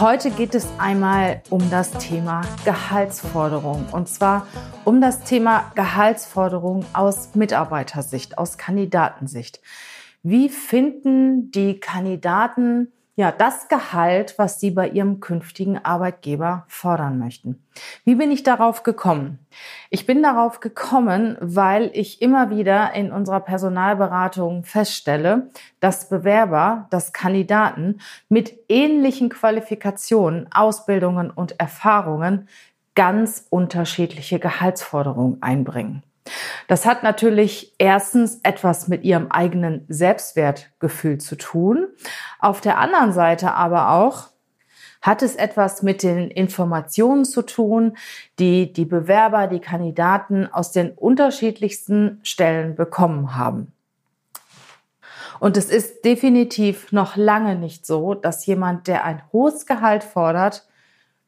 [0.00, 4.48] Heute geht es einmal um das Thema Gehaltsforderung und zwar
[4.84, 9.60] um das Thema Gehaltsforderung aus Mitarbeitersicht, aus Kandidatensicht.
[10.24, 17.64] Wie finden die Kandidaten ja, das Gehalt, was Sie bei Ihrem künftigen Arbeitgeber fordern möchten.
[18.04, 19.38] Wie bin ich darauf gekommen?
[19.88, 27.12] Ich bin darauf gekommen, weil ich immer wieder in unserer Personalberatung feststelle, dass Bewerber, dass
[27.12, 32.48] Kandidaten mit ähnlichen Qualifikationen, Ausbildungen und Erfahrungen
[32.96, 36.02] ganz unterschiedliche Gehaltsforderungen einbringen.
[36.68, 41.88] Das hat natürlich erstens etwas mit ihrem eigenen Selbstwertgefühl zu tun.
[42.38, 44.28] Auf der anderen Seite aber auch
[45.02, 47.98] hat es etwas mit den Informationen zu tun,
[48.38, 53.72] die die Bewerber, die Kandidaten aus den unterschiedlichsten Stellen bekommen haben.
[55.40, 60.66] Und es ist definitiv noch lange nicht so, dass jemand, der ein hohes Gehalt fordert,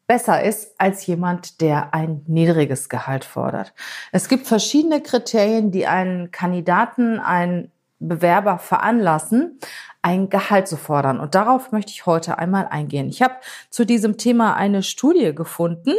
[0.06, 3.74] besser ist als jemand, der ein niedriges Gehalt fordert.
[4.12, 9.58] Es gibt verschiedene Kriterien, die einen Kandidaten, einen Bewerber veranlassen,
[10.02, 11.18] ein Gehalt zu fordern.
[11.18, 13.08] Und darauf möchte ich heute einmal eingehen.
[13.08, 13.34] Ich habe
[13.70, 15.94] zu diesem Thema eine Studie gefunden,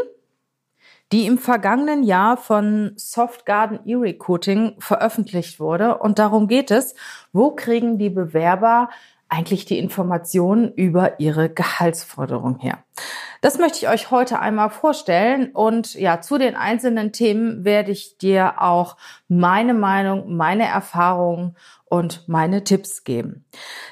[1.12, 5.98] die im vergangenen Jahr von Soft Garden E-Recruiting veröffentlicht wurde.
[5.98, 6.96] Und darum geht es,
[7.32, 8.90] wo kriegen die Bewerber
[9.30, 12.84] eigentlich die Informationen über ihre Gehaltsforderung her.
[13.42, 18.18] Das möchte ich euch heute einmal vorstellen und ja, zu den einzelnen Themen werde ich
[18.18, 21.56] dir auch meine Meinung, meine Erfahrungen
[21.86, 23.46] und meine Tipps geben.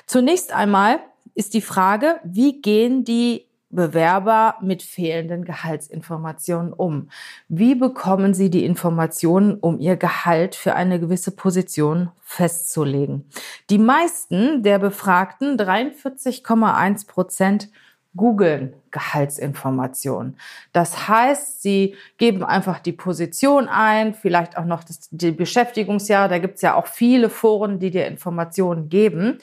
[0.06, 1.00] Zunächst einmal
[1.34, 7.10] ist die Frage, wie gehen die Bewerber mit fehlenden Gehaltsinformationen um?
[7.50, 13.30] Wie bekommen sie die Informationen, um ihr Gehalt für eine gewisse Position festzulegen?
[13.70, 17.70] Die meisten der Befragten, 43,1 Prozent,
[18.16, 20.38] googeln Gehaltsinformationen.
[20.72, 26.30] Das heißt, sie geben einfach die Position ein, vielleicht auch noch das die Beschäftigungsjahr.
[26.30, 29.40] Da gibt's ja auch viele Foren, die dir Informationen geben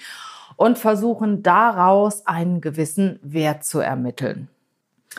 [0.56, 4.48] und versuchen daraus einen gewissen Wert zu ermitteln.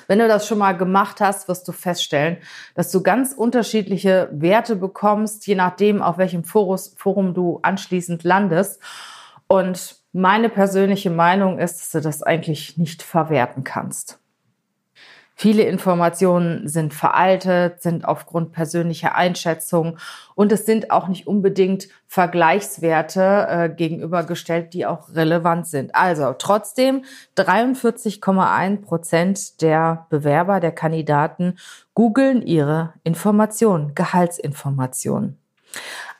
[0.08, 2.38] Wenn du das schon mal gemacht hast, wirst du feststellen,
[2.74, 8.82] dass du ganz unterschiedliche Werte bekommst, je nachdem, auf welchem Forum du anschließend landest.
[9.48, 14.20] Und meine persönliche Meinung ist, dass du das eigentlich nicht verwerten kannst.
[15.36, 19.98] Viele Informationen sind veraltet, sind aufgrund persönlicher Einschätzungen
[20.36, 25.96] und es sind auch nicht unbedingt Vergleichswerte äh, gegenübergestellt, die auch relevant sind.
[25.96, 27.04] Also trotzdem
[27.36, 31.58] 43,1 Prozent der Bewerber, der Kandidaten
[31.96, 35.40] googeln ihre Informationen, Gehaltsinformationen.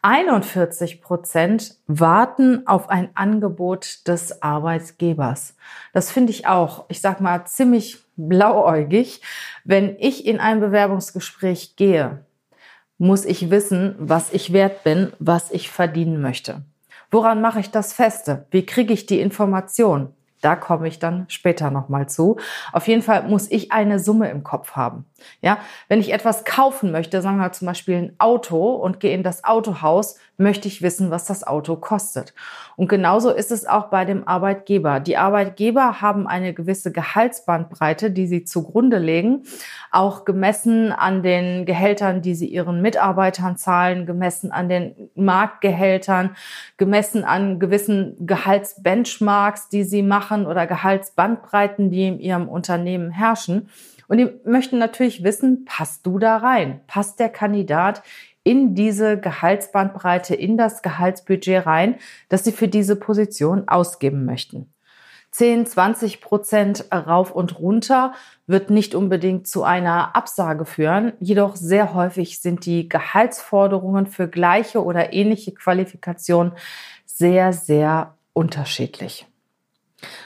[0.04, 5.56] 41 Prozent warten auf ein Angebot des Arbeitgebers.
[5.94, 9.22] Das finde ich auch, ich sag mal, ziemlich blauäugig.
[9.64, 12.26] Wenn ich in ein Bewerbungsgespräch gehe,
[12.98, 16.64] muss ich wissen, was ich wert bin, was ich verdienen möchte.
[17.10, 18.46] Woran mache ich das feste?
[18.52, 20.10] Wie kriege ich die Information?
[20.42, 22.38] Da komme ich dann später nochmal zu.
[22.74, 25.06] Auf jeden Fall muss ich eine Summe im Kopf haben.
[25.42, 25.58] Ja,
[25.88, 29.44] wenn ich etwas kaufen möchte, sagen wir zum Beispiel ein Auto und gehe in das
[29.44, 32.34] Autohaus, möchte ich wissen, was das Auto kostet.
[32.76, 35.00] Und genauso ist es auch bei dem Arbeitgeber.
[35.00, 39.44] Die Arbeitgeber haben eine gewisse Gehaltsbandbreite, die sie zugrunde legen,
[39.92, 46.36] auch gemessen an den Gehältern, die sie ihren Mitarbeitern zahlen, gemessen an den Marktgehältern,
[46.78, 53.70] gemessen an gewissen Gehaltsbenchmarks, die sie machen oder Gehaltsbandbreiten, die in ihrem Unternehmen herrschen.
[54.08, 56.82] Und die möchten natürlich wissen, passt du da rein?
[56.88, 58.04] Passt der Kandidat
[58.44, 61.96] in diese Gehaltsbandbreite, in das Gehaltsbudget rein,
[62.30, 64.74] das sie für diese Position ausgeben möchten.
[65.32, 68.14] 10, 20 Prozent rauf und runter
[68.46, 71.14] wird nicht unbedingt zu einer Absage führen.
[71.20, 76.54] Jedoch sehr häufig sind die Gehaltsforderungen für gleiche oder ähnliche Qualifikationen
[77.06, 79.26] sehr, sehr unterschiedlich.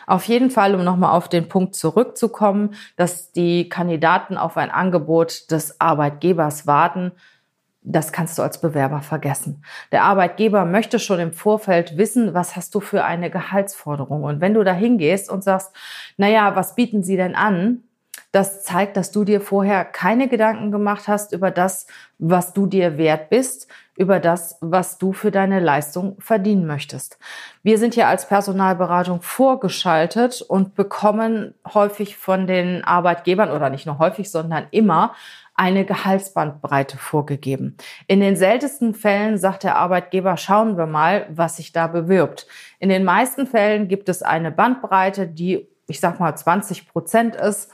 [0.06, 5.51] Auf jeden Fall, um nochmal auf den Punkt zurückzukommen, dass die Kandidaten auf ein Angebot
[5.51, 7.12] des Arbeitgebers warten,
[7.81, 9.63] das kannst du als Bewerber vergessen.
[9.91, 14.24] Der Arbeitgeber möchte schon im Vorfeld wissen, was hast du für eine Gehaltsforderung.
[14.24, 15.74] Und wenn du da hingehst und sagst,
[16.18, 17.83] naja, was bieten sie denn an?
[18.31, 21.88] Das zeigt, dass du dir vorher keine Gedanken gemacht hast über das,
[22.19, 27.18] was du dir wert bist, über das, was du für deine Leistung verdienen möchtest.
[27.63, 33.97] Wir sind ja als Personalberatung vorgeschaltet und bekommen häufig von den Arbeitgebern oder nicht nur
[33.97, 35.15] häufig, sondern immer
[35.56, 37.75] eine Gehaltsbandbreite vorgegeben.
[38.07, 42.45] In den seltensten Fällen sagt der Arbeitgeber, schauen wir mal, was sich da bewirbt.
[42.80, 47.71] In den meisten Fällen gibt es eine Bandbreite, die, ich sag mal, 20 Prozent ist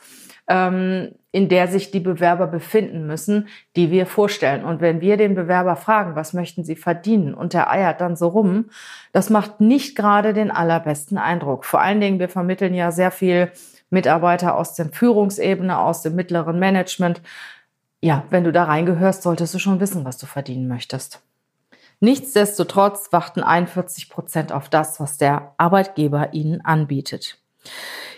[0.48, 4.64] ähm, in der sich die Bewerber befinden müssen, die wir vorstellen.
[4.64, 8.28] Und wenn wir den Bewerber fragen, was möchten Sie verdienen, und der eiert dann so
[8.28, 8.70] rum,
[9.14, 11.66] das macht nicht gerade den allerbesten Eindruck.
[11.66, 13.52] Vor allen Dingen, wir vermitteln ja sehr viel
[13.90, 17.22] Mitarbeiter aus der Führungsebene, aus dem mittleren Management.
[18.02, 21.22] Ja, wenn du da reingehörst, solltest du schon wissen, was du verdienen möchtest.
[22.00, 27.40] Nichtsdestotrotz warten 41 Prozent auf das, was der Arbeitgeber ihnen anbietet.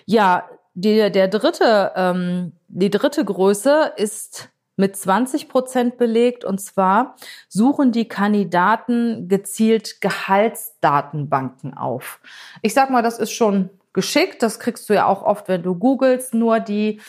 [0.05, 6.43] Ja, die, der dritte, ähm, die dritte Größe ist mit 20 Prozent belegt.
[6.45, 7.15] Und zwar
[7.47, 12.19] suchen die Kandidaten gezielt Gehaltsdatenbanken auf.
[12.61, 14.43] Ich sag mal, das ist schon geschickt.
[14.43, 16.33] Das kriegst du ja auch oft, wenn du googelst.
[16.33, 16.99] Nur die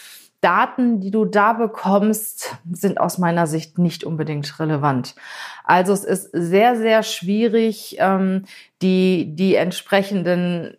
[0.40, 5.16] Daten, die du da bekommst, sind aus meiner Sicht nicht unbedingt relevant.
[5.64, 8.44] Also es ist sehr, sehr schwierig, ähm,
[8.80, 10.76] die, die entsprechenden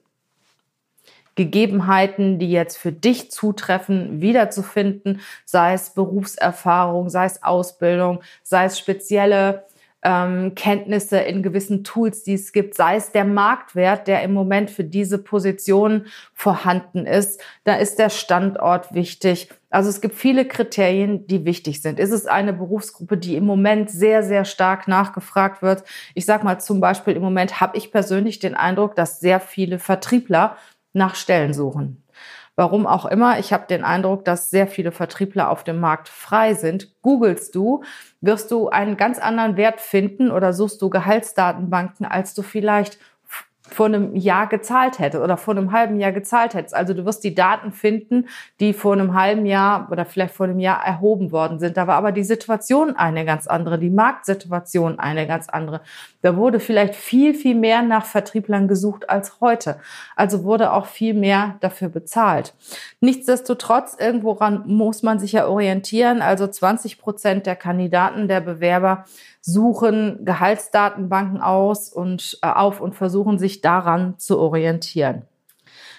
[1.38, 8.78] Gegebenheiten, die jetzt für dich zutreffen, wiederzufinden, sei es Berufserfahrung, sei es Ausbildung, sei es
[8.78, 9.63] spezielle
[10.04, 14.69] ähm, Kenntnisse in gewissen Tools, die es gibt, sei es der Marktwert, der im Moment
[14.69, 17.42] für diese Position vorhanden ist.
[17.63, 19.50] Da ist der Standort wichtig.
[19.69, 22.00] Also es gibt viele Kriterien, die wichtig sind.
[22.00, 25.84] Ist es eine Berufsgruppe, die im Moment sehr, sehr stark nachgefragt wird?
[26.13, 29.78] Ich sage mal zum Beispiel, im Moment habe ich persönlich den Eindruck, dass sehr viele
[29.78, 30.56] Vertriebler
[30.97, 32.03] nach Stellen suchen.
[32.55, 36.55] Warum auch immer, ich habe den Eindruck, dass sehr viele Vertriebler auf dem Markt frei
[36.55, 36.99] sind.
[37.03, 37.83] Googlest du,
[38.19, 42.97] wirst du einen ganz anderen Wert finden oder suchst du Gehaltsdatenbanken, als du vielleicht
[43.69, 46.75] vor einem Jahr gezahlt hätte oder vor einem halben Jahr gezahlt hättest.
[46.75, 48.27] Also du wirst die Daten finden,
[48.59, 51.77] die vor einem halben Jahr oder vielleicht vor einem Jahr erhoben worden sind.
[51.77, 55.81] Da war aber die Situation eine ganz andere, die Marktsituation eine ganz andere.
[56.21, 59.79] Da wurde vielleicht viel, viel mehr nach Vertrieblern gesucht als heute.
[60.15, 62.53] Also wurde auch viel mehr dafür bezahlt.
[62.99, 66.21] Nichtsdestotrotz, irgendworan muss man sich ja orientieren.
[66.21, 69.05] Also 20 Prozent der Kandidaten, der Bewerber
[69.47, 75.24] suchen Gehaltsdatenbanken aus und äh, auf und versuchen sich daran zu orientieren.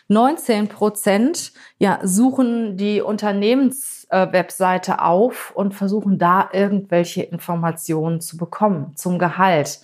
[0.09, 8.93] 19 Prozent ja, suchen die Unternehmenswebseite äh, auf und versuchen da irgendwelche Informationen zu bekommen
[8.97, 9.81] zum Gehalt.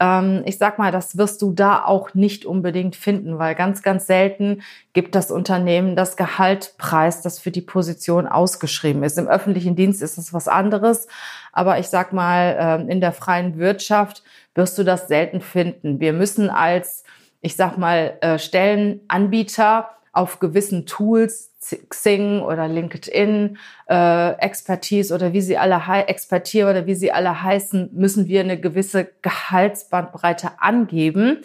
[0.00, 4.06] Ähm, ich sag mal, das wirst du da auch nicht unbedingt finden, weil ganz, ganz
[4.06, 4.60] selten
[4.92, 9.16] gibt das Unternehmen das Gehalt preis, das für die Position ausgeschrieben ist.
[9.16, 11.08] Im öffentlichen Dienst ist es was anderes,
[11.52, 14.22] aber ich sag mal, äh, in der freien Wirtschaft
[14.54, 16.00] wirst du das selten finden.
[16.00, 17.04] Wir müssen als
[17.44, 21.52] ich sag mal, äh, Stellenanbieter auf gewissen Tools,
[21.90, 23.58] Xing oder LinkedIn,
[23.88, 28.58] äh, Expertise oder wie sie alle Expertier oder wie sie alle heißen, müssen wir eine
[28.58, 31.42] gewisse Gehaltsbandbreite angeben,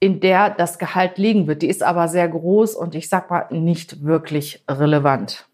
[0.00, 1.62] in der das Gehalt liegen wird.
[1.62, 5.47] Die ist aber sehr groß und ich sag mal nicht wirklich relevant.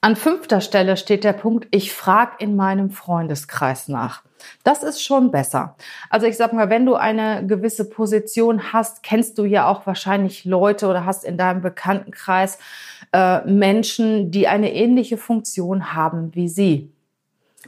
[0.00, 4.22] An fünfter Stelle steht der Punkt, ich frage in meinem Freundeskreis nach.
[4.62, 5.76] Das ist schon besser.
[6.10, 10.44] Also ich sag mal, wenn du eine gewisse Position hast, kennst du ja auch wahrscheinlich
[10.44, 12.58] Leute oder hast in deinem Bekanntenkreis
[13.12, 16.92] äh, Menschen, die eine ähnliche Funktion haben wie sie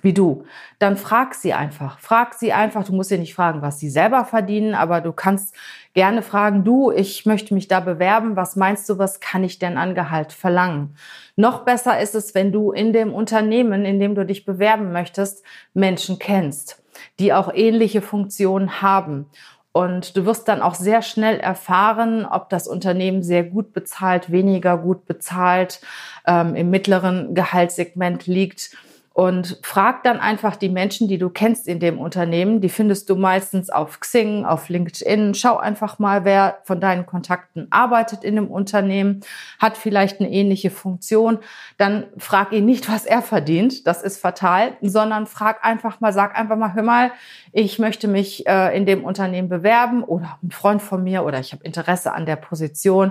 [0.02, 0.44] wie du,
[0.78, 1.98] dann frag sie einfach.
[1.98, 2.84] Frag sie einfach.
[2.84, 5.54] Du musst sie nicht fragen, was sie selber verdienen, aber du kannst
[5.98, 8.36] gerne fragen, du, ich möchte mich da bewerben.
[8.36, 10.94] Was meinst du, was kann ich denn an Gehalt verlangen?
[11.34, 15.42] Noch besser ist es, wenn du in dem Unternehmen, in dem du dich bewerben möchtest,
[15.74, 16.84] Menschen kennst,
[17.18, 19.26] die auch ähnliche Funktionen haben.
[19.72, 24.78] Und du wirst dann auch sehr schnell erfahren, ob das Unternehmen sehr gut bezahlt, weniger
[24.78, 25.80] gut bezahlt,
[26.28, 28.70] ähm, im mittleren Gehaltssegment liegt
[29.18, 32.60] und frag dann einfach die Menschen, die du kennst in dem Unternehmen.
[32.60, 35.34] Die findest du meistens auf Xing, auf LinkedIn.
[35.34, 39.22] Schau einfach mal, wer von deinen Kontakten arbeitet in dem Unternehmen,
[39.58, 41.40] hat vielleicht eine ähnliche Funktion.
[41.78, 43.88] Dann frag ihn nicht, was er verdient.
[43.88, 47.10] Das ist fatal, sondern frag einfach mal, sag einfach mal, hör mal,
[47.50, 51.52] ich möchte mich äh, in dem Unternehmen bewerben oder ein Freund von mir oder ich
[51.52, 53.10] habe Interesse an der Position.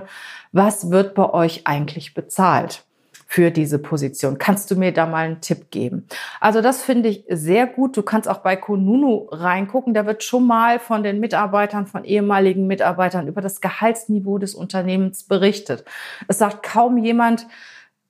[0.52, 2.87] Was wird bei euch eigentlich bezahlt?
[3.30, 4.38] Für diese Position.
[4.38, 6.08] Kannst du mir da mal einen Tipp geben?
[6.40, 7.94] Also das finde ich sehr gut.
[7.94, 9.92] Du kannst auch bei Konunu reingucken.
[9.92, 15.24] Da wird schon mal von den Mitarbeitern, von ehemaligen Mitarbeitern über das Gehaltsniveau des Unternehmens
[15.24, 15.84] berichtet.
[16.26, 17.46] Es sagt kaum jemand,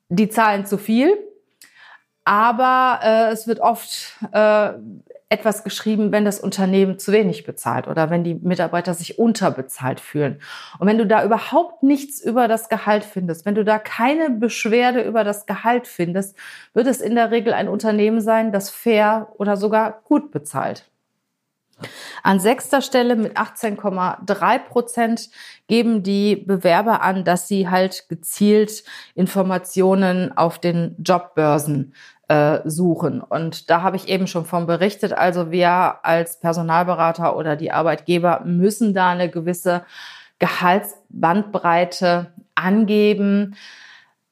[0.08, 1.18] die zahlen zu viel,
[2.24, 4.70] aber äh, es wird oft äh,
[5.30, 10.40] etwas geschrieben, wenn das Unternehmen zu wenig bezahlt oder wenn die Mitarbeiter sich unterbezahlt fühlen.
[10.78, 15.02] Und wenn du da überhaupt nichts über das Gehalt findest, wenn du da keine Beschwerde
[15.02, 16.36] über das Gehalt findest,
[16.72, 20.88] wird es in der Regel ein Unternehmen sein, das fair oder sogar gut bezahlt.
[22.22, 25.30] An sechster Stelle mit 18,3 Prozent
[25.68, 28.82] geben die Bewerber an, dass sie halt gezielt
[29.14, 31.94] Informationen auf den Jobbörsen
[32.28, 33.20] äh, suchen.
[33.20, 35.12] Und da habe ich eben schon von berichtet.
[35.12, 39.82] Also wir als Personalberater oder die Arbeitgeber müssen da eine gewisse
[40.38, 43.56] Gehaltsbandbreite angeben.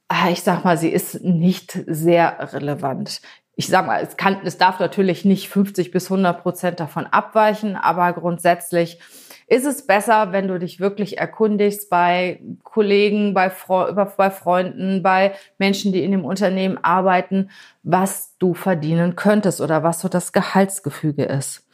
[0.08, 3.20] Ah, ich sag mal, sie ist nicht sehr relevant.
[3.54, 7.76] Ich sag mal, es kann, es darf natürlich nicht 50 bis 100 Prozent davon abweichen,
[7.76, 9.00] aber grundsätzlich
[9.48, 15.34] ist es besser, wenn du dich wirklich erkundigst bei Kollegen, bei, Fre bei Freunden, bei
[15.58, 17.50] Menschen, die in dem Unternehmen arbeiten,
[17.84, 21.68] was du verdienen könntest oder was so das Gehaltsgefüge ist.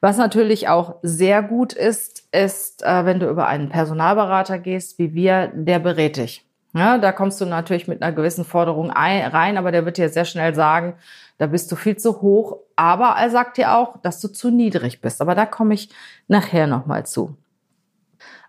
[0.00, 5.12] Was natürlich auch sehr gut ist, ist, äh, wenn du über einen Personalberater gehst, wie
[5.12, 6.47] wir, der berät dich.
[6.78, 10.24] Ja, da kommst du natürlich mit einer gewissen Forderung rein, aber der wird dir sehr
[10.24, 10.94] schnell sagen,
[11.36, 15.00] da bist du viel zu hoch, aber er sagt dir auch, dass du zu niedrig
[15.00, 15.20] bist.
[15.20, 15.90] Aber da komme ich
[16.28, 17.36] nachher nochmal zu.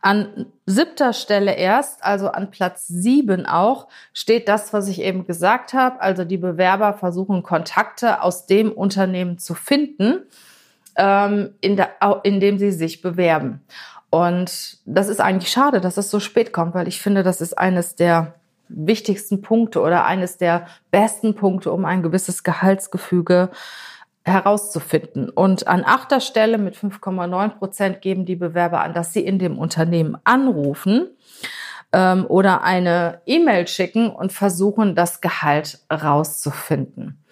[0.01, 5.73] An siebter Stelle erst, also an Platz sieben auch, steht das, was ich eben gesagt
[5.73, 5.99] habe.
[5.99, 10.21] Also die Bewerber versuchen Kontakte aus dem Unternehmen zu finden,
[10.95, 13.61] ähm, in der, indem sie sich bewerben.
[14.09, 17.57] Und das ist eigentlich schade, dass es so spät kommt, weil ich finde, das ist
[17.57, 18.35] eines der
[18.69, 23.49] wichtigsten Punkte oder eines der besten Punkte, um ein gewisses Gehaltsgefüge
[24.23, 25.29] herauszufinden.
[25.29, 29.57] Und an achter Stelle mit 5,9 Prozent geben die Bewerber an, dass sie in dem
[29.57, 31.09] Unternehmen anrufen
[31.91, 37.23] ähm, oder eine E-Mail schicken und versuchen, das Gehalt rauszufinden.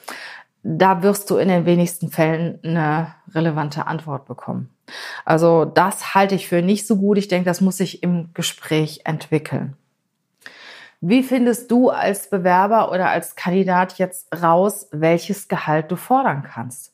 [0.64, 4.70] Da wirst du in den wenigsten Fällen eine relevante Antwort bekommen.
[5.26, 7.18] Also das halte ich für nicht so gut.
[7.18, 9.76] Ich denke, das muss sich im Gespräch entwickeln.
[11.00, 16.94] Wie findest du als Bewerber oder als Kandidat jetzt raus, welches Gehalt du fordern kannst?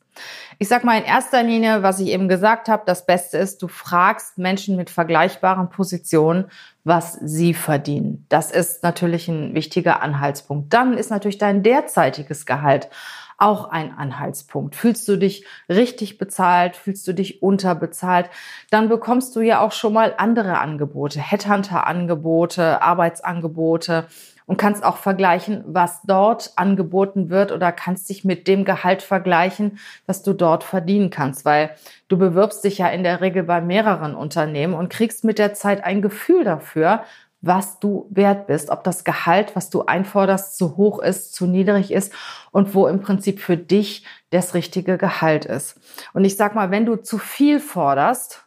[0.59, 3.67] Ich sag mal in erster Linie, was ich eben gesagt habe, das Beste ist, du
[3.67, 6.45] fragst Menschen mit vergleichbaren Positionen,
[6.83, 8.25] was sie verdienen.
[8.29, 10.71] Das ist natürlich ein wichtiger Anhaltspunkt.
[10.73, 12.89] Dann ist natürlich dein derzeitiges Gehalt
[13.38, 14.75] auch ein Anhaltspunkt.
[14.75, 16.75] Fühlst du dich richtig bezahlt?
[16.75, 18.30] Fühlst du dich unterbezahlt?
[18.70, 24.08] Dann bekommst du ja auch schon mal andere Angebote, Headhunter-Angebote, Arbeitsangebote
[24.46, 29.80] und kannst auch vergleichen, was dort angeboten wird oder kannst dich mit dem Gehalt vergleichen,
[30.06, 31.72] das du dort verdienen kannst, weil
[32.08, 35.84] du bewirbst dich ja in der Regel bei mehreren Unternehmen und kriegst mit der Zeit
[35.84, 37.04] ein Gefühl dafür,
[37.43, 41.91] was du wert bist, ob das Gehalt, was du einforderst, zu hoch ist, zu niedrig
[41.91, 42.13] ist
[42.51, 45.77] und wo im Prinzip für dich das richtige Gehalt ist.
[46.13, 48.45] Und ich sag mal, wenn du zu viel forderst,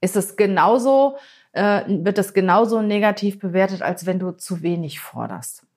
[0.00, 1.18] ist es genauso,
[1.52, 5.67] äh, wird es genauso negativ bewertet, als wenn du zu wenig forderst.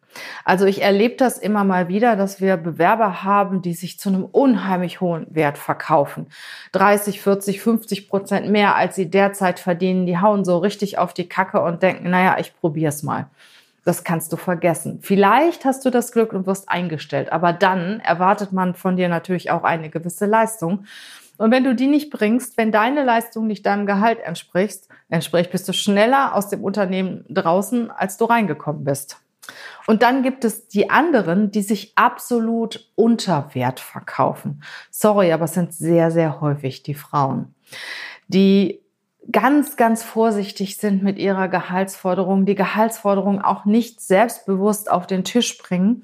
[0.43, 4.25] Also ich erlebe das immer mal wieder, dass wir Bewerber haben, die sich zu einem
[4.25, 6.27] unheimlich hohen Wert verkaufen.
[6.73, 10.05] 30, 40, 50 Prozent mehr, als sie derzeit verdienen.
[10.05, 13.27] Die hauen so richtig auf die Kacke und denken, naja, ich probier's mal.
[13.83, 14.99] Das kannst du vergessen.
[15.01, 19.49] Vielleicht hast du das Glück und wirst eingestellt, aber dann erwartet man von dir natürlich
[19.49, 20.85] auch eine gewisse Leistung.
[21.37, 25.67] Und wenn du die nicht bringst, wenn deine Leistung nicht deinem Gehalt entspricht, entspricht, bist
[25.67, 29.17] du schneller aus dem Unternehmen draußen, als du reingekommen bist.
[29.87, 34.63] Und dann gibt es die anderen, die sich absolut unter Wert verkaufen.
[34.89, 37.55] Sorry, aber es sind sehr, sehr häufig die Frauen,
[38.27, 38.81] die
[39.31, 45.57] ganz, ganz vorsichtig sind mit ihrer Gehaltsforderung, die Gehaltsforderung auch nicht selbstbewusst auf den Tisch
[45.57, 46.03] bringen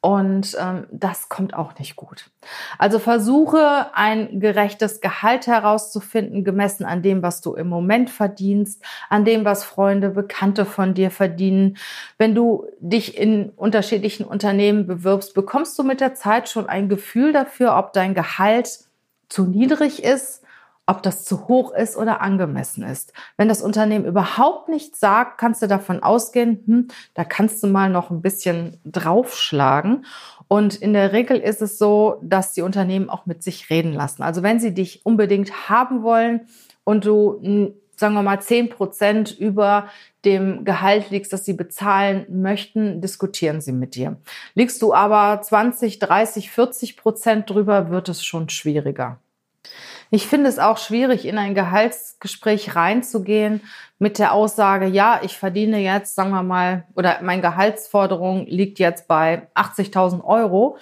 [0.00, 2.30] und ähm, das kommt auch nicht gut.
[2.78, 9.24] Also versuche ein gerechtes Gehalt herauszufinden, gemessen an dem, was du im Moment verdienst, an
[9.24, 11.76] dem, was Freunde, Bekannte von dir verdienen.
[12.18, 17.32] Wenn du dich in unterschiedlichen Unternehmen bewirbst, bekommst du mit der Zeit schon ein Gefühl
[17.32, 18.78] dafür, ob dein Gehalt
[19.28, 20.45] zu niedrig ist
[20.86, 23.12] ob das zu hoch ist oder angemessen ist.
[23.36, 27.90] Wenn das Unternehmen überhaupt nichts sagt, kannst du davon ausgehen, hm, da kannst du mal
[27.90, 30.06] noch ein bisschen draufschlagen.
[30.48, 34.22] Und in der Regel ist es so, dass die Unternehmen auch mit sich reden lassen.
[34.22, 36.46] Also wenn sie dich unbedingt haben wollen
[36.84, 39.88] und du hm, sagen wir mal, zehn Prozent über
[40.24, 44.18] dem Gehalt liegst, das sie bezahlen möchten, diskutieren sie mit dir.
[44.54, 49.18] Liegst du aber 20, 30, 40 Prozent drüber, wird es schon schwieriger.
[50.10, 53.60] Ich finde es auch schwierig, in ein Gehaltsgespräch reinzugehen
[53.98, 59.08] mit der Aussage, ja, ich verdiene jetzt, sagen wir mal, oder meine Gehaltsforderung liegt jetzt
[59.08, 60.78] bei 80.000 Euro,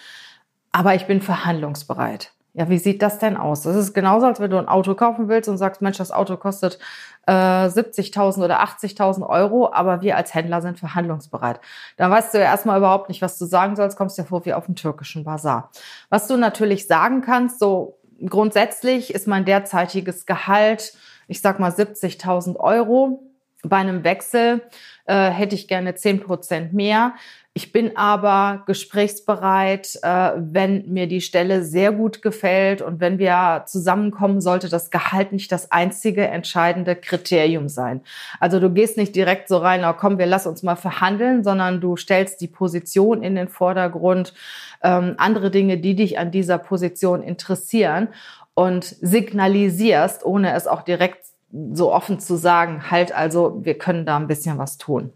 [0.72, 2.32] aber ich bin verhandlungsbereit.
[2.56, 3.62] Ja, wie sieht das denn aus?
[3.62, 6.36] Das ist genauso, als wenn du ein Auto kaufen willst und sagst, Mensch, das Auto
[6.36, 6.78] kostet
[7.26, 11.60] äh, 70.000 oder 80.000 Euro, aber wir als Händler sind verhandlungsbereit.
[11.96, 14.54] Dann weißt du ja erstmal überhaupt nicht, was du sagen sollst, kommst dir vor wie
[14.54, 15.70] auf dem türkischen Bazar.
[16.10, 17.98] Was du natürlich sagen kannst, so
[18.30, 20.94] grundsätzlich ist mein derzeitiges Gehalt,
[21.28, 23.22] ich sag mal 70.000 Euro.
[23.62, 24.62] Bei einem Wechsel
[25.06, 27.14] äh, hätte ich gerne 10 Prozent mehr.
[27.56, 33.62] Ich bin aber gesprächsbereit, äh, wenn mir die Stelle sehr gut gefällt und wenn wir
[33.66, 38.00] zusammenkommen, sollte das Gehalt nicht das einzige entscheidende Kriterium sein.
[38.40, 41.80] Also du gehst nicht direkt so rein, na komm, wir lass uns mal verhandeln, sondern
[41.80, 44.34] du stellst die Position in den Vordergrund,
[44.82, 48.08] ähm, andere Dinge, die dich an dieser Position interessieren
[48.54, 51.25] und signalisierst, ohne es auch direkt
[51.73, 55.12] so offen zu sagen, halt also, wir können da ein bisschen was tun.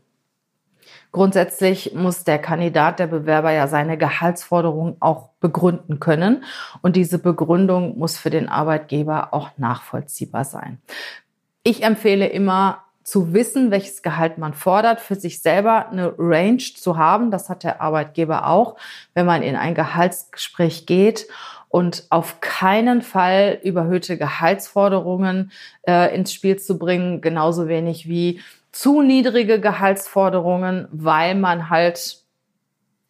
[1.12, 6.44] Grundsätzlich muss der Kandidat, der Bewerber ja seine Gehaltsforderungen auch begründen können.
[6.82, 10.78] Und diese Begründung muss für den Arbeitgeber auch nachvollziehbar sein.
[11.62, 16.98] Ich empfehle immer, zu wissen, welches Gehalt man fordert, für sich selber eine Range zu
[16.98, 17.30] haben.
[17.30, 18.76] Das hat der Arbeitgeber auch,
[19.14, 21.26] wenn man in ein Gehaltsgespräch geht
[21.68, 25.52] und auf keinen Fall überhöhte Gehaltsforderungen
[25.86, 28.40] äh, ins Spiel zu bringen, genauso wenig wie
[28.72, 32.22] zu niedrige Gehaltsforderungen, weil man halt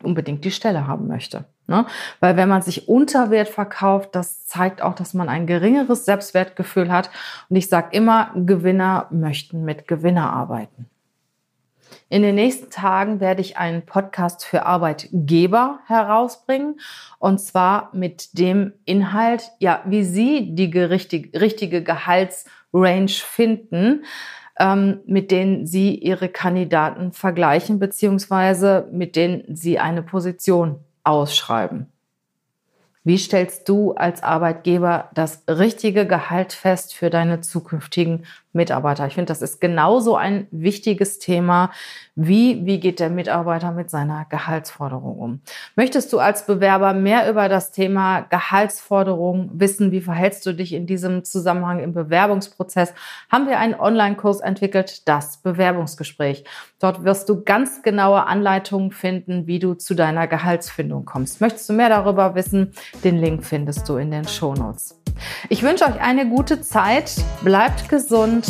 [0.02, 1.44] unbedingt die Stelle haben möchte.
[1.66, 1.84] Ne?
[2.20, 6.90] Weil wenn man sich unter Wert verkauft, das zeigt auch, dass man ein geringeres Selbstwertgefühl
[6.90, 7.10] hat.
[7.50, 10.88] Und ich sage immer, Gewinner möchten mit Gewinner arbeiten.
[12.09, 16.80] In den nächsten Tagen werde ich einen Podcast für Arbeitgeber herausbringen
[17.18, 24.05] und zwar mit dem Inhalt, ja, wie Sie die richtige Gehaltsrange finden
[24.59, 31.92] ähm, mit denen Sie Ihre Kandidaten vergleichen, beziehungsweise mit denen Sie eine Position ausschreiben.
[33.05, 38.27] Wie stellst du als Arbeitgeber das richtige Gehalt fest für deine zukünftigen
[38.59, 39.07] Mitarbeiter?
[39.07, 41.71] Ich finde, das ist genauso ein wichtiges Thema
[42.21, 45.40] wie, wie geht der Mitarbeiter mit seiner Gehaltsforderung um?
[45.77, 49.92] Möchtest du als Bewerber mehr über das Thema Gehaltsforderung wissen?
[49.92, 52.92] Wie verhältst du dich in diesem Zusammenhang im Bewerbungsprozess?
[53.31, 56.42] Haben wir einen Online-Kurs entwickelt, das Bewerbungsgespräch.
[56.81, 61.40] Dort wirst du ganz genaue Anleitungen finden, wie du zu deiner Gehaltsfindung kommst.
[61.40, 62.73] Möchtest du mehr darüber wissen?
[63.05, 64.99] Den Link findest du in den Shownotes.
[65.48, 68.46] Ich wünsche euch eine gute Zeit, bleibt gesund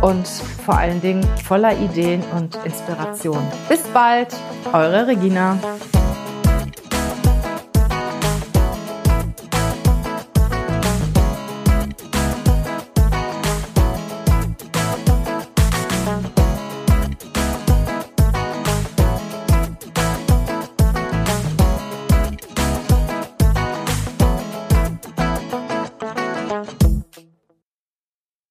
[0.00, 3.42] und vor allen Dingen voller Ideen und Inspiration.
[3.68, 4.34] Bis bald,
[4.72, 5.58] eure Regina.